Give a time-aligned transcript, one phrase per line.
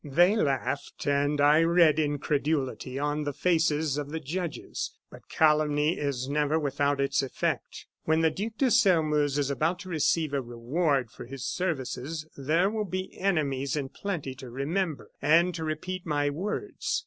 [0.03, 4.95] They laughed; and I read incredulity on the faces of the judges.
[5.11, 7.85] But calumny is never without its effect.
[8.05, 12.67] When the Duc de Sairmeuse is about to receive a reward for his services, there
[12.71, 16.99] will be enemies in plenty to remember and to repeat my words.